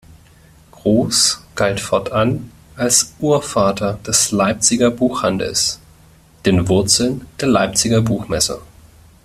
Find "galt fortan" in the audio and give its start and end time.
1.53-2.49